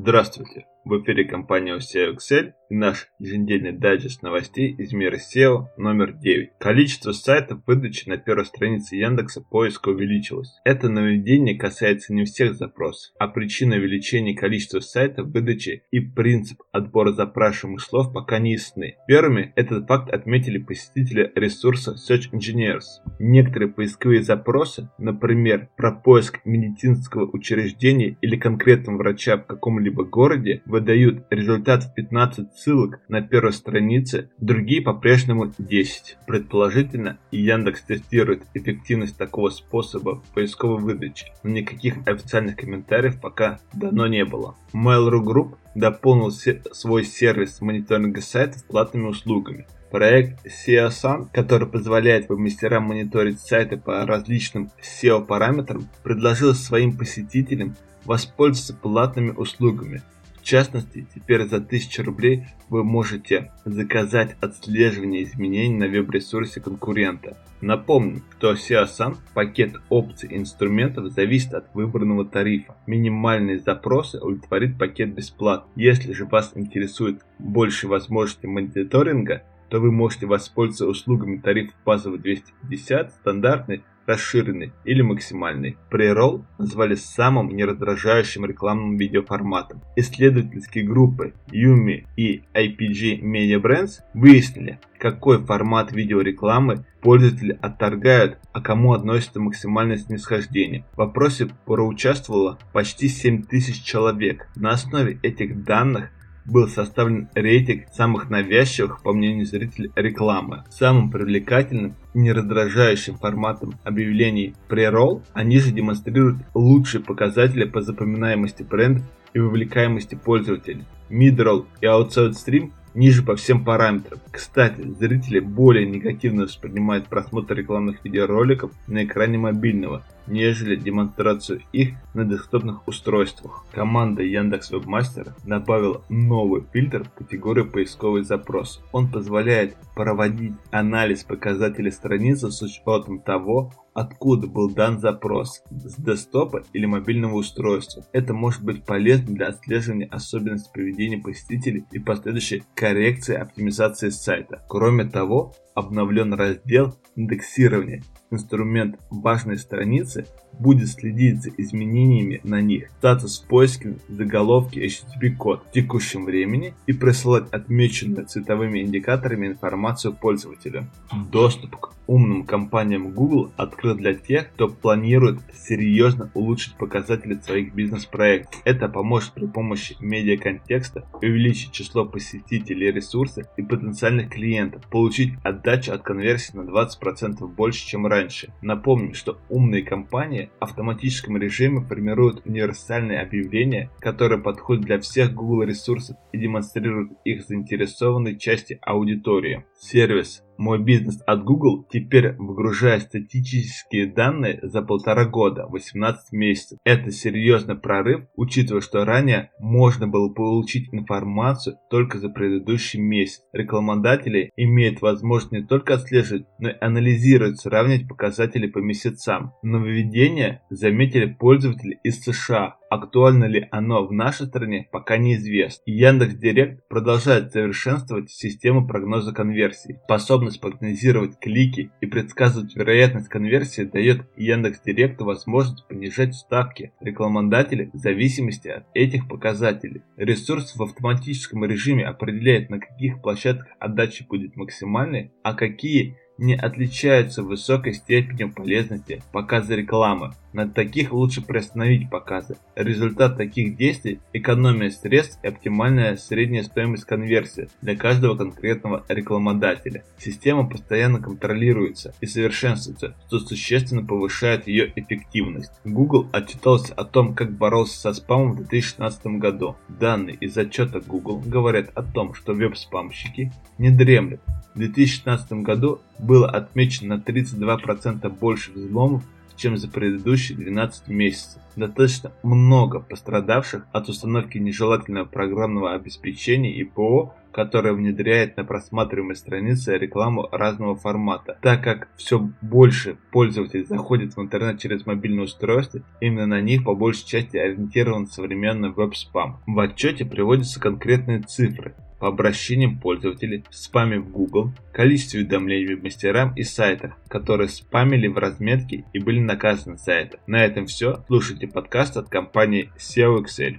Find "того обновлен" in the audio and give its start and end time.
155.04-156.34